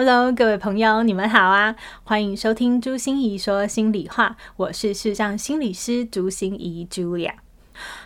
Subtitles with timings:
[0.00, 1.74] Hello，各位朋友，你们好啊！
[2.04, 7.32] 欢迎收听朱心仪说心里话，我是世上心理师朱心仪 Julia。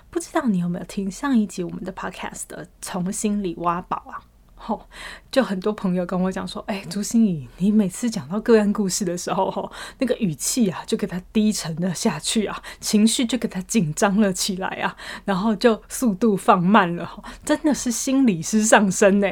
[0.09, 4.25] 不知道你有没有听上一集我们的 Podcast 的从心里挖宝啊？
[4.55, 4.87] 吼、
[5.31, 14.97] 就很多朋友跟我讲说，哎，朱心仪，你每次讲到个案故事的时候，吼，那个语气啊，就给它低沉了下去啊，情绪就给它紧张了起来啊，
[15.27, 19.31] 然后就速度放慢了，真的是心理师上身呢。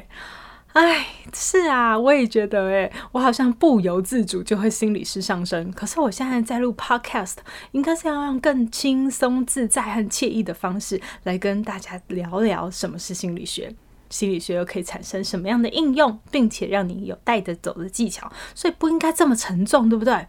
[0.72, 5.70] 哎，是啊，我也觉得，哎，我好像不由自主就会心理师上身。
[5.72, 7.36] 可是我现在在录 Podcast，
[7.72, 13.74] 应该是要用更轻松自在和惬意的方式来跟大家聊聊什么是心理学，
[14.10, 20.26] 心理学又可以产生什么样的应用，并且让你有带着走的技巧，所以不应该这么沉重，对不对？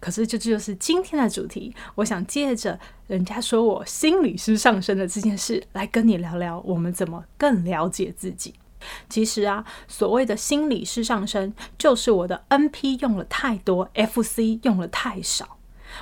[0.00, 8.54] 可是这就是今天的主题，我想借着人家说我心理师上身的这件事，来跟你聊聊我们怎么更了解自己。
[9.08, 15.58] 其实啊，所谓的心理师上升，就是我的 NP 用了太多，FC 用了太少。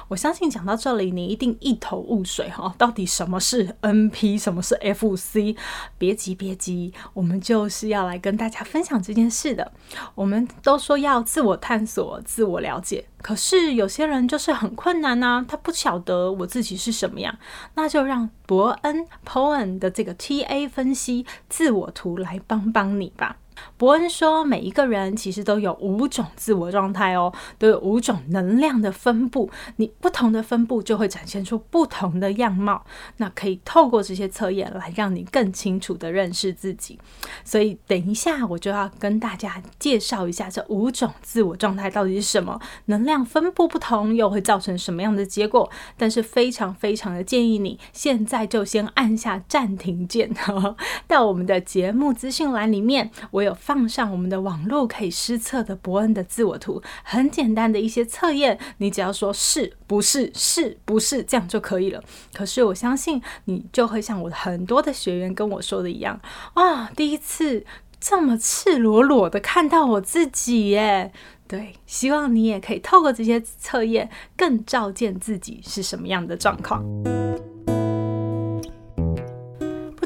[0.09, 5.57] 我相信讲到这里，你一定一头雾水哈，到底什么是 NP，什么是 FC？
[5.99, 9.73] 别急，别急，我们就是要来跟大家分享这件事的。
[10.15, 17.37] 我们都说要自我探索、自我了解，可是有些人就是很困难呐、他不晓得我自己是什么样，
[17.75, 23.37] 那就让伯恩 POEN 的这个 TA 分析自我图来帮帮你吧。
[23.77, 29.51] 伯恩说，每一个人其实都有五种自我状态哦，都有五种能量的分布。
[29.77, 32.85] 你不同的分布就会展现出不同的样貌。
[33.17, 36.99] 那可以透过这些测验来让你更清楚地认识自己。
[37.45, 45.71] 所以等一下我就要跟大家介绍一下这五种自我状态到底是什么，能量分布不同又会造成什么样的结果。
[45.97, 50.31] 但是非常非常的建议你现在就先按下暂停键，
[51.07, 53.53] 到我们的节目资讯栏里面，我有。
[53.55, 62.03] 放上我们的网络可以施测的伯恩的自我图，很简单的一些测验，你只要说是不是是不是这样就可以了。
[62.35, 66.21] 可是我相信你就会像我很多的学员跟我说的一样
[66.55, 67.65] 啊，第一次
[68.01, 71.13] 这么赤裸裸的看到我自己耶。
[71.47, 76.83] 对，希望你也可以透过这些测验更照见自己是什么样的状况。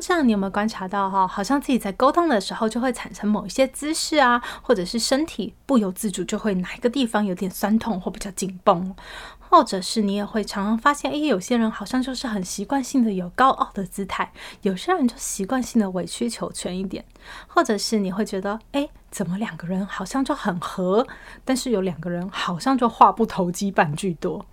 [0.06, 1.26] 这样你有没有观察到哈？
[1.26, 8.94] 好像自己在沟通的时候就会产生某一些姿势啊，或者是身体不由自主就会哪一个地方有点酸痛或比较紧绷，
[9.40, 14.30] 或者是你也会常常发现，哎，有些人好像就是很习惯性的有高傲的姿态，
[14.62, 17.04] 有些人就习惯性的委曲求全一点，
[17.48, 21.04] 或者是你会觉得，哎，怎么两个人好像就很合，
[21.44, 24.46] 但是有两个人好像就话不投机半句多。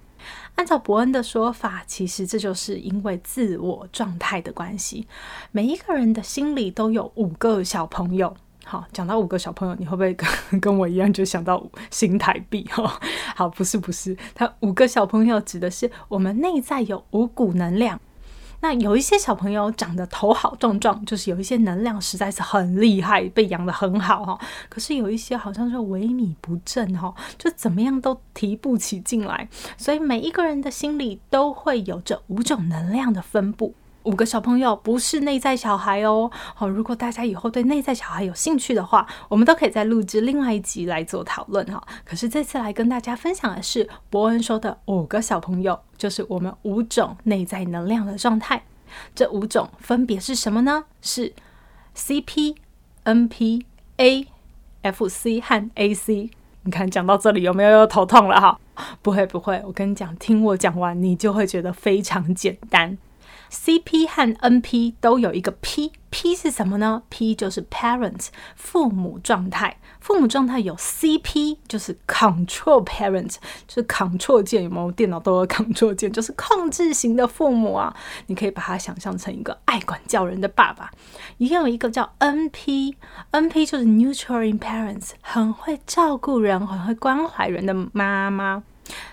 [0.55, 5.07] 按照伯恩的说法，其实这就是因为自我状态的关系。
[5.51, 8.35] 每一个人的心里都有五个小朋友。
[8.65, 12.63] 好，讲到五个小朋友，你会不会跟跟我一样就想到新台币？
[12.71, 12.99] 哈，
[13.35, 17.99] 好，不是不是，他五个小朋友指的是我们内在有五股能量。
[18.63, 24.39] 那有一些小朋友长得头好壮壮，就是有一些能量实在是很厉害，被养的很好哈。
[24.69, 29.49] 可是有一些好像是萎靡不振哈，就怎么样都提不起劲来。
[29.77, 33.75] 所以每一个人的心里都会有着五种能量的分布。
[34.03, 36.29] 五个小朋友不是内在小孩哦。
[36.55, 41.81] 好，如果大家以后对内在小孩有兴趣的话，我们都可以再录制另外一集来做讨论哈。
[42.05, 48.63] 可是这次来跟大家分享的是伯恩说的五个小朋友，就是我们五种内在能量的状态。
[49.15, 50.85] 这五种分别是什么呢？
[51.01, 51.33] 是
[51.95, 52.55] CP、
[53.05, 53.63] NP、
[53.97, 54.27] A、
[54.83, 56.29] FC 和 AC。
[56.65, 58.59] 你看讲到这里有没有又头痛了哈？
[59.01, 62.97] 不会不会，我跟你讲，听我讲完，你就会觉得非常简单。
[63.51, 73.35] CP 和 NP 都有一个 P，P 是什么呢？P 就是 parent 父母状态，父母状态有 CP 就是 control parent，
[73.67, 74.91] 就是 control 键，有没有？
[74.91, 77.95] 电脑都有 control 键，就是控制型的父母啊。
[78.27, 80.91] 你可以把它想象成一个爱管教人的爸爸。
[81.37, 88.63] 也有一个叫 NP，NP 就是 NEUTURING parents，很会照顾人，很会关怀人的妈妈。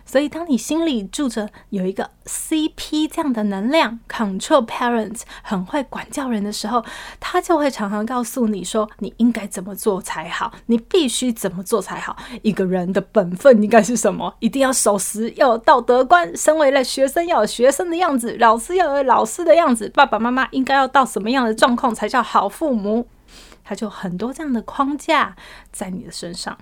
[0.05, 6.85] 所以，当你心里住着有一个 CP 这样的能量，Control Parent 很会管教人的时候，
[7.19, 12.17] 他就会常常告诉你说，你应该怎么做才好，你必须怎么做才好。
[12.43, 14.35] 一个人的本分应该是什么？
[14.41, 16.37] 一定要守时，要有道德观。
[16.37, 19.89] 身为了学生，要有学生的样子；老师要有老师的样子。
[19.91, 23.07] 爸爸妈妈应该要到什么样的状况才叫好父母？
[23.63, 25.37] 他就很多这样的框架
[25.71, 26.59] 在你的身上。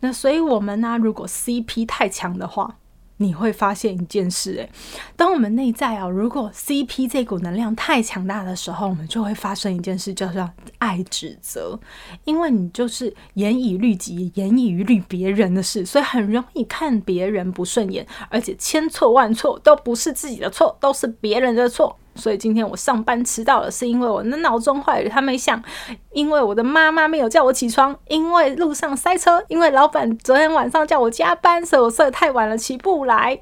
[0.00, 2.76] 那所以，我们呢、如果 CP 太强的话，
[3.18, 4.70] 你会发现一件事，诶，
[5.14, 10.48] 当我们内在啊，如果 CP 这股能量太强大的时候，我们就会发生一件事，叫做
[10.78, 11.78] 爱指责，
[12.24, 21.94] 因为你就是严以律己，严以律别人的事，所以很容易看别人不顺眼，而且千错万错都不是自己的错，都是别人的错。
[22.20, 25.58] 所以今天我上班迟到了，是因为我的闹钟坏了，他没响；
[26.12, 33.40] 因为我的妈妈没有叫我起床；因为路上塞车；因为老板昨天晚上叫我加班，所以我睡得太晚了，起不来。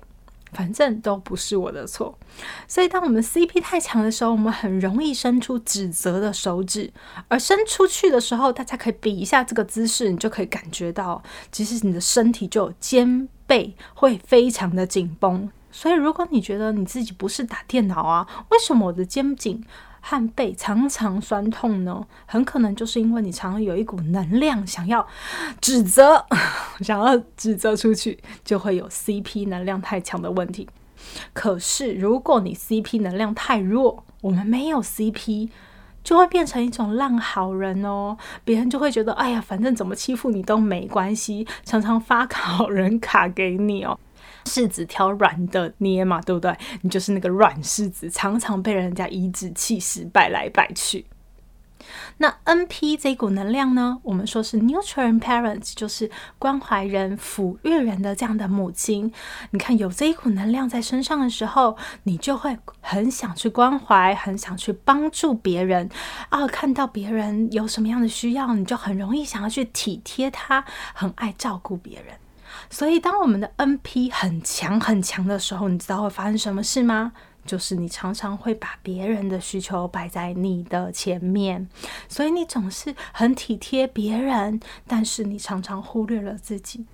[0.52, 2.18] 反正都不是我的错。
[2.66, 6.90] 所以当我们 CP 太强的时候，我们很容易伸出指责的手指，
[7.28, 11.22] 而伸出去的时候，大家可以比一下这个姿势，你就可以感觉到，
[11.52, 15.50] 其实你的身体就肩背会非常的紧绷。
[15.80, 19.62] 所以，如果你觉得你自己不是打电脑啊，为什么我的肩颈
[20.00, 22.04] 和背常常酸痛呢？
[22.26, 25.06] 很可能就是因为你常常有一股能量想要
[25.60, 26.26] 指责，
[26.82, 30.68] 想要指责出去，就会有 CP 能量太强的问题。
[31.32, 35.48] 可是，如果你 CP 能量太弱，我们没有 CP，
[36.02, 38.16] 就会变成一种烂好人哦。
[38.44, 43.96] 别人就会觉得，哎呀，反正怎么欺负你都没关系，常常发 好人卡给你哦。
[44.44, 46.56] 柿子挑软的捏嘛，对不对？
[46.82, 51.06] 你就是那个软柿子，常常被人家颐指气使，摆来摆去。
[52.18, 53.98] 那 NP 这股能量呢？
[54.02, 59.10] 我们说是 nutrient parents 就是关怀人、抚育人的这样的母亲。
[59.52, 65.88] 你看有这一股能量在身上的时候，你就会很想去关怀，很想去帮助别人
[66.28, 66.46] 啊。
[66.48, 72.16] 看到别人有什么样的需要，你就很容易想要去体贴他，很爱照顾别人。
[72.70, 77.12] 所以，当我们的 NP 很强很强的时候，你知道会发生什么事吗？
[77.46, 81.66] 就是你常常会把别人的需求摆在你的前面，
[82.06, 86.84] 所以你总是很体贴别人，但是你常常忽略了自己。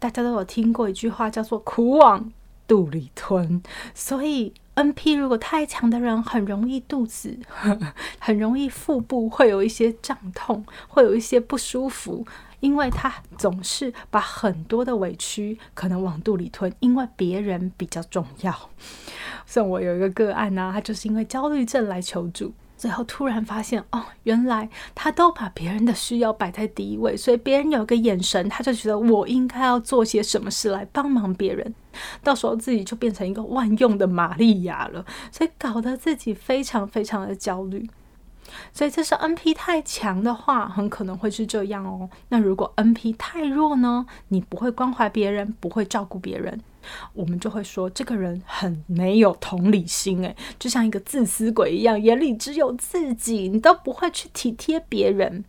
[0.00, 2.32] 大家都有听过一句话，叫做“苦往
[2.66, 3.62] 肚里吞”。
[3.94, 7.38] 所以，NP 如果太强的人，很容易肚子，
[8.18, 12.26] 很容易腹部会有一些胀痛，会有一些不舒服。
[12.62, 18.70] 因为他总是把很多的委屈可能往肚里吞，因为别人比较重要。
[19.44, 31.74] 像我有一个个案呢、他就是因为焦虑症来求助，最后突然发现哦，原来他都把别人的需要摆在第一位，所以别人有个眼神，他就觉得我应该要做些什么事来帮忙别人，
[32.22, 37.90] 到时候自己就变成一个万用的玛利亚了，所以搞得自己非常非常的焦虑。
[38.72, 42.08] 所以这是 NP 太强的话，很可能会是这样哦。
[42.28, 44.06] 那如果 NP 太弱呢？
[44.28, 46.60] 你不会关怀别人，不会照顾别人，
[47.12, 55.44] 我们就会说这个人很没有同理心，诶，就像一个自私鬼一样，眼里只有自己，你都不会去体贴别人。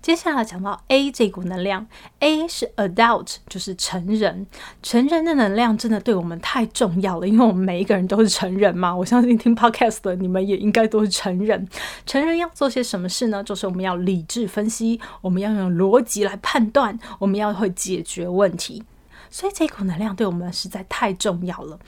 [0.00, 1.86] 接下来讲到 A 这股能量
[2.20, 4.46] ，A 是 adult，就是成人。
[4.82, 8.94] 成人的能量真的对我们太重要了，因为我们每一个人都是成人嘛。
[8.94, 11.68] 我相信听 podcast 的你们也应该都是成人。
[12.06, 13.42] 成人要做些什么事呢？
[13.42, 18.82] 就是我们要理智分析，我们要用逻辑来判断，我们要会解决问题。
[19.30, 21.78] 所以这股能量对我们实在太重要了。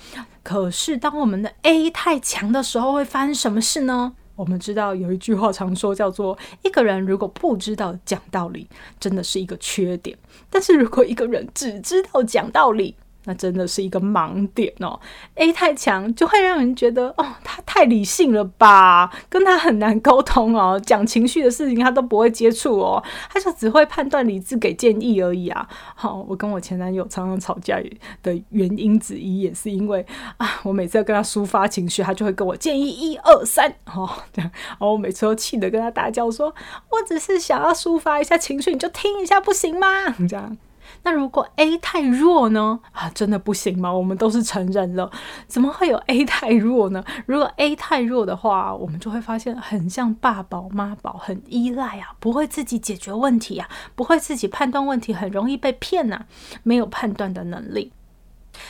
[0.43, 4.15] 可是当我们的 A 太强的时候，会发生什么事呢？
[4.37, 10.17] 我们知道有一句话常说，叫做“一个人如果不知道讲道理，真的是一个缺点；
[10.51, 12.95] 但是如果一个人只知道讲道理”，
[13.25, 14.99] 那真的是一个盲点哦。
[15.35, 25.69] A 太强就会让人觉得哦，他太理性了吧，跟他很难沟通哦，讲情绪的事情他都不会接触哦，他就只会判断理智给建议而已啊。
[25.95, 27.81] 好，我跟我前男友常常吵架
[28.23, 30.05] 的原因之一也是因为
[30.37, 36.55] 啊，我每次要跟他抒发情绪，他就会跟我建议一二三，哦，这样，然后我每次都气得跟他大叫说，
[36.91, 39.87] 我只是想要抒发一下情绪，你就听一下不行吗？
[40.29, 40.57] 这样。
[41.05, 42.81] 那如果 A 太弱呢？
[42.93, 43.93] 啊，真的不行吗？
[43.93, 45.11] 我们都是成人了，
[45.47, 47.05] 怎么会有 A 太弱呢？
[47.27, 56.27] 如果 A 太弱的话，我们就会发现很像爸宝妈宝，很依赖啊，不会自己解决问题啊，不会自己判断问题，很容易被骗呐、啊，
[56.63, 57.93] 没有判断的能力。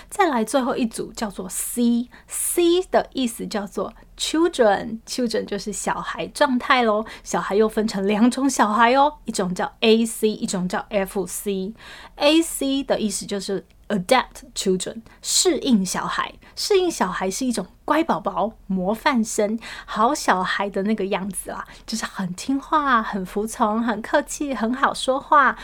[0.09, 7.05] 再来最后一组叫做 C，C 的意思叫做 children，children 就是小孩状态喽。
[7.23, 11.75] 小孩又分成两种小孩哦，一种叫 AC，一种叫 FC。
[12.17, 16.35] AC 的意思就是 adapt children，适应小孩。
[16.57, 25.59] 适应小孩是一种乖宝宝、模范生、好小孩的那个样子啦，就是很听话、很服从、很客气、很好说话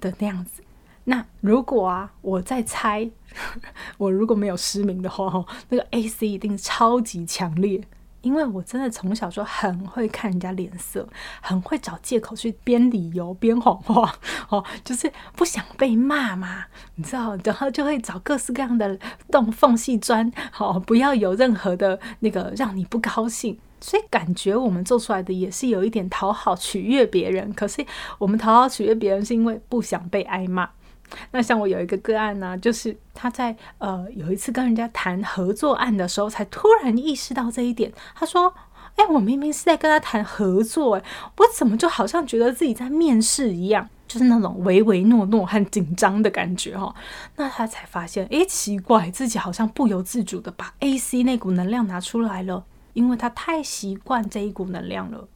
[0.00, 0.64] 的那样子。
[1.10, 3.10] 那如果啊，我在猜，
[3.98, 7.82] 我如果没有失明的话，那个 AC 一定超级强烈，
[8.20, 11.08] 因为我真的从小就很会看人家脸色，
[11.40, 14.14] 很会找借口去编理由、编谎话，
[14.50, 18.96] 哦，就是不想被骂嘛，你知道，然后就会找各式各样的
[19.32, 27.84] 洞缝隙钻，好，不要有任何的那个让你不高兴，所以感觉我们做出来的也是有一点讨好、取悦别人，可是
[28.18, 30.70] 我们讨好、取悦别人是因为不想被挨骂。
[31.30, 37.92] 那像我有一个个案呢、就是他在呃有一次跟人家谈合作案的时候，才突然意识到这一点。
[38.14, 38.52] 他说
[38.96, 41.02] ：“哎，我明明是在跟他谈合作，哎，
[41.36, 46.94] 我怎么就好像觉得自己在面试一样，就是那种唯唯诺诺和紧张的感觉哈。”
[47.36, 55.28] 那他才发现，哎，奇怪，自己好像不由自主的把 AC 那股能量拿出来了，因为他太习惯这一股能量了。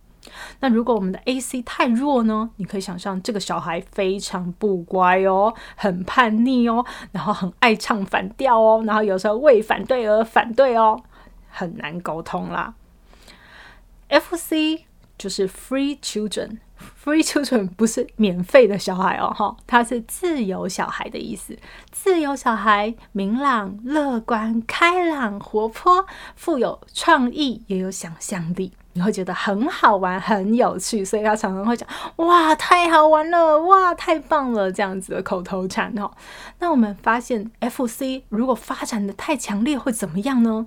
[0.60, 2.50] 那如果我们的 AC 太弱呢？
[2.56, 11.02] 你可以想象这个小孩非常不乖哦，很叛逆哦，然后很爱唱反调哦，然后有时候为反对而反对哦，
[11.48, 12.74] 很难沟通啦。
[14.08, 14.84] FC
[15.16, 16.58] 就是 Free Children。
[17.02, 21.56] Free children 不是免费的小孩哦，哈，它是自由小孩的意思。
[21.90, 26.04] 自由小孩明朗、乐观、开朗、活泼、
[26.34, 31.86] 富有创意，也有想象力，你会觉得很好玩、很有趣，所以他常常会讲
[32.16, 33.60] ：“哇，太好玩了！
[33.62, 36.10] 哇，太棒了！”这样子的口头禅哈。
[36.60, 40.66] 那我们发现，FC 如果发展得太强烈，会怎么样呢？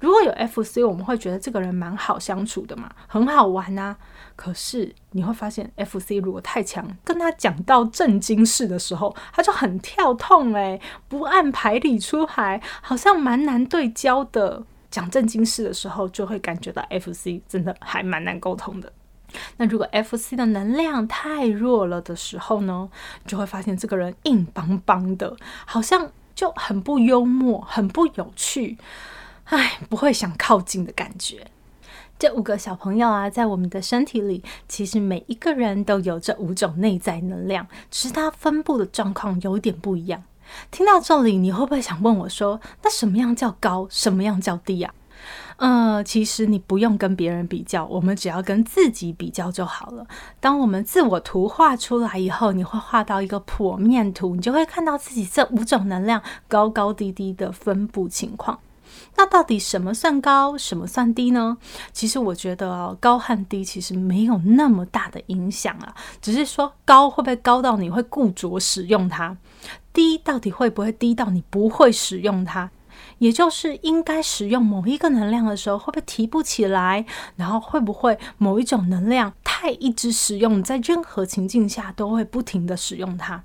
[0.00, 3.96] 如果有 FC，我们会觉得这个人蛮好相处的嘛，很好玩啊。
[4.36, 14.62] 可是你会发现，FC 如果太强，跟他讲到正经事的时候，他就很跳痛诶，不按牌理出牌，好像蛮难对焦的。
[14.90, 18.92] 讲正经事的时候，就会感觉到 FC 真的还蛮难沟通的。
[19.56, 22.88] 那如果 FC 的能量太弱了的时候呢，
[23.26, 28.78] 就会发现这个人硬邦邦的，好像就很不幽默，很不有趣。
[29.44, 31.48] 唉，不会想靠近的感觉。
[32.18, 40.22] 这五个小朋友啊，在我们的身体里，其实每一个人都有这五种内在能量，只是它分布的状况有点不一样。
[40.70, 43.86] 听到这里，你会不会想问我说：“那什么样叫高？
[43.90, 44.92] 什么样叫低呀？”
[45.56, 50.06] 呃，其实你不用跟别人比较，我们只要跟自己比较就好了。
[50.38, 58.58] 当我们自我图画出来以后，你会画到一个剖面图，你就会看到自己这五种能量高高低低的分布情况。
[59.16, 61.56] 那到底什么算高，什么算低呢？
[61.90, 69.34] 其实我觉得哦，高和低其实没有那么大的影响啊，只是说高会不会高到你会固着使用它，
[69.96, 72.70] 低到底会不会低到你不会使用它？
[73.16, 77.06] 也就是应该使用某一个能量的时候，会不会提不起来？
[77.36, 83.42] 然后会不会某一种能量太一直使用，在任何情境下都会不停地使用它？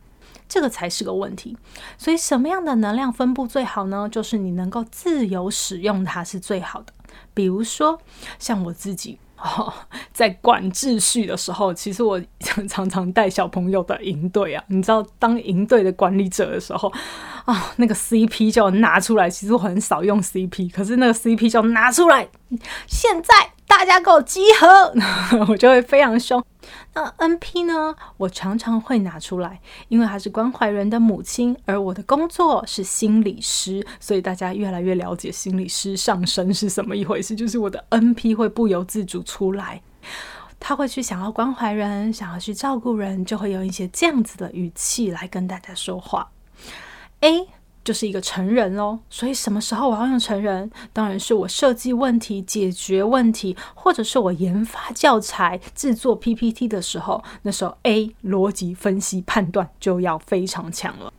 [0.50, 1.55] 这个才是个问题，
[1.98, 4.10] 所以什么样的能量分布最好呢？
[4.12, 6.91] 就是你能够自由使用它是最好的。
[7.34, 7.98] 比如说，
[8.39, 9.74] 像我自己哦，
[10.13, 12.21] 在管秩序的时候，其实我
[12.67, 16.91] 常常带小朋友的营队啊，你知道，当营队的管理者的时候
[17.45, 19.29] 啊、那个 CP 就要拿出来。
[19.29, 22.27] 其实我很少用 CP，可是那个 CP 就要拿出来。
[22.88, 23.33] 现在
[23.72, 24.94] 大家给我集合，
[25.48, 26.44] 我就会非常凶。
[26.94, 27.96] 那 NP 呢？
[28.18, 37.34] 我常常会拿出来，因为她是关怀人的母亲，而我的工作是心理师，所以大家越来越了解心理师上升是什么一回事。
[37.34, 39.82] 就是我的 NP 会不由自主出来，
[40.60, 46.30] 他会去想要关怀人，想要去照顾人，就会用一些这样子的语气来跟大家说话。
[47.22, 47.48] A。
[47.84, 50.70] 就是一个成人喽，所以什么时候我要用成人？
[50.94, 61.12] 当然是我设计问题、解决问题，或者是我研发教材、制作 PPT 的时候，那时候 A 逻辑分析判断就要非常强了。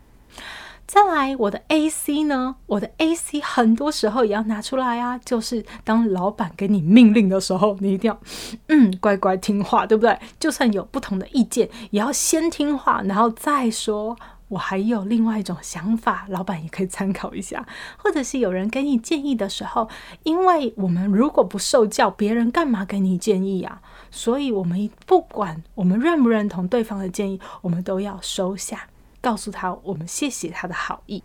[0.84, 2.56] 再来，我的 AC 呢？
[2.66, 8.20] 我的 AC 很多时候也要拿出来啊，就是当老板给你命令的时候，你一定要
[8.68, 10.18] 嗯乖乖听话，对不对？
[10.38, 14.14] 就算有不同的意见，也要先听话，然后再说。
[14.52, 17.66] 我还有另外一种想法，老板也可以参考一下，
[17.96, 19.88] 或者是有人给你建议的时候，
[20.24, 23.80] 因为我们如果不受教，别人干嘛给你建议啊？
[24.10, 28.88] 所以，我们不管我们认不认同对方的建议，我们都要收下，
[29.22, 31.22] 告诉他我们谢谢他的好意。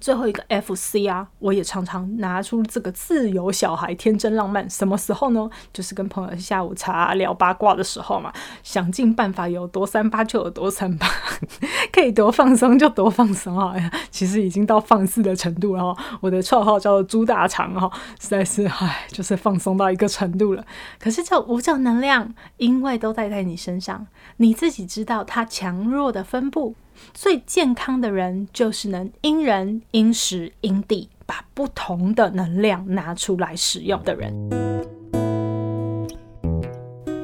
[0.00, 5.48] 最后一个 F C 啊，我也常常拿出这个自由小孩天真浪漫，什么时候呢？
[5.72, 8.32] 就是跟朋友下午茶聊八卦的时候嘛，
[8.62, 11.06] 想尽办法有多三八就有多三八，
[11.92, 13.74] 可以多放松就多放松啊！
[14.10, 16.18] 其实已经到放肆的程度了哈。
[16.20, 20.64] 我的绰号叫做猪大肠哈，实在是唉，就是放松到一个程度了。
[20.98, 24.06] 可是这五种能量，因为都带在你身上，
[24.38, 26.74] 你自己知道它强弱的分布。
[27.14, 34.78] 最健康的人就是能因人因时因地把不同的能量拿出来使用的人。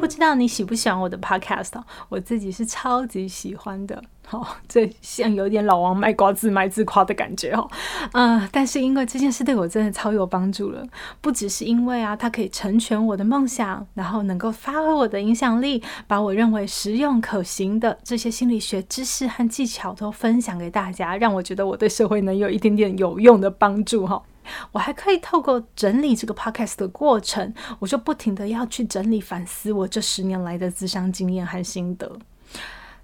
[0.05, 1.73] 不知道你喜不喜欢我的 podcast？
[2.11, 4.03] 我自己是超级喜欢的。
[4.27, 7.67] 好， 这像有点老王卖瓜自卖自夸的感觉哦。
[8.13, 10.87] 嗯，但是因为这件事对我真的超有帮助了，
[11.23, 24.23] 不只是因为啊，它可以成全我的梦想，然后能够发挥我的影响力，把我认为实用可行的这些心理学知识和技巧都分享给大家，让我觉得我对社会能有一点点有用的帮助哈。
[24.73, 32.11] 我还可以透过整理这个 podcast 的过程，我就不停的要去整理反思我这十年来的自商经验和心得。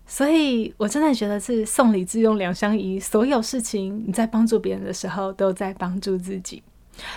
[0.07, 2.99] 所以，我真的觉得是送礼自用两相宜。
[2.99, 6.61] 所有事情你在帮助别人的时候，都在帮助自己。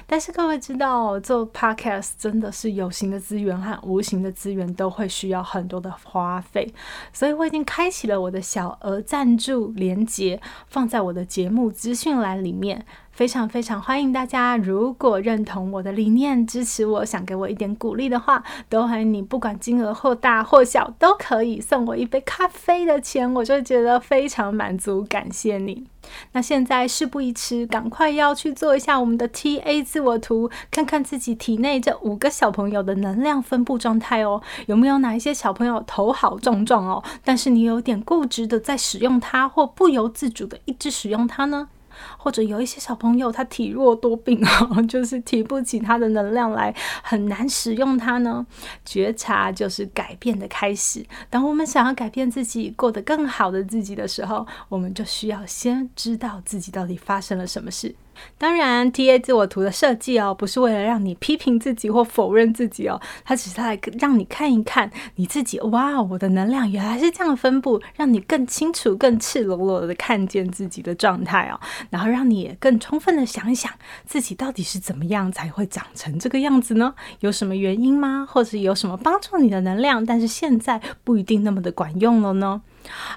[0.05, 6.71] 但是各位知道，做 podcast 真的是有形的资源和无形的资源都会需要很多的花费。
[7.11, 12.85] 所以我已经开启了我的小额赞助连接，放在我的节目资讯栏里面。
[13.13, 25.85] 非常非常欢迎大家，如果认同我的理念，支持我，想给我一点鼓励的话，都欢迎你，不管金额或大或小，都可以送我一杯咖啡的钱，我就觉得非常满足，感谢你。
[26.31, 41.69] 那现在事不宜迟，赶快要去做一下我们的 TA 自我图，看看自己体内这五个小朋友的能量分布状态哦，有没有哪一些小朋友头好壮壮哦，但是你有点固执的在使用它，或不由自主的一直使用它呢？
[42.17, 48.45] 或者有一些小朋友，他体弱多病啊， 就是提不起他的能量来，很难使用它呢。
[48.85, 51.05] 觉察就是改变的开始。
[51.29, 57.95] 当我们想要改变自己，过得更好的自己的时候，我们就需要先知道自己到底发生了什么事。
[58.37, 65.59] 当然，TA 自我图的设计哦，不是为了让你批评自己或否认自己哦，它只是来让你看一看你自己。
[65.61, 73.71] 哇，我的能量原来是这样分布，让你更清楚、更赤裸裸的看见自己的状态哦，然后让你也更充分的想一想
[74.05, 76.93] 自己到底是怎么样才会长成这个样子呢？
[77.19, 78.27] 有什么原因吗？
[78.29, 82.61] 或者有什么帮助你的能量，但是现在不一定那么的管用了呢？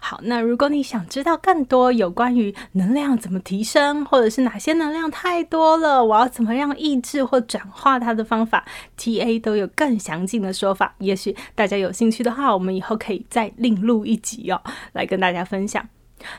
[0.00, 8.64] 好，那如果你想知道更多有关于能量怎么提升，或者是哪些能量太多了，我要怎么样抑制或转化它的方法
[8.98, 10.94] ，TA 都有更详尽的说法。
[10.98, 14.60] 也许大家有兴趣的话，我们以后可以再另录一集哦，
[14.92, 15.86] 来跟大家分享。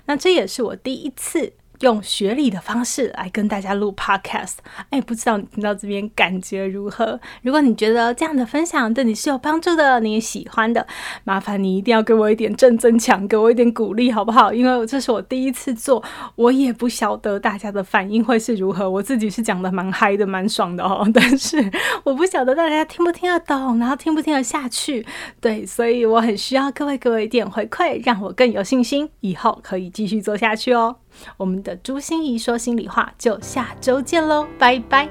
[0.06, 1.54] 那这也是我第一次。
[1.82, 4.56] 用学理的方式来跟大家录 podcast，
[4.90, 7.20] 哎，不知道你听到这边感觉如何？
[7.42, 10.86] 如果你觉得这样的分享对你是有帮助的，你也喜欢的，
[11.24, 14.54] 麻烦你一定要给我一点正增强，给我一点鼓励，好不好？
[14.54, 16.04] 因为这是我第一次做，
[16.36, 18.90] 我也不晓得大家的反应会是如何。
[18.90, 21.58] 我自己是讲的蛮嗨的，蛮爽的哦， 但是
[22.04, 25.06] 我不晓得大家听不听得懂，然后听不听得下去。
[25.40, 30.96] 对，所以我很需要各位给我一点回馈，让我更有信心，以后可以继续做下去哦。
[31.38, 35.08] 我们的朱心怡说心里话，就下周见喽，拜拜！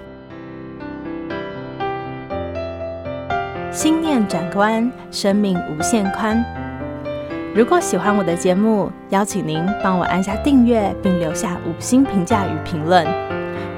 [3.71, 6.45] 心念转关，生命无限宽。
[7.55, 13.07] 如果喜欢我的节目，邀请您帮我按下订阅，并留下五星评价与评论。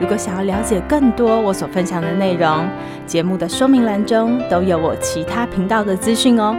[0.00, 2.68] 如果想要了解更多我所分享的内容，
[3.06, 6.56] 节目的说明栏中都有我其他频道的资讯哦。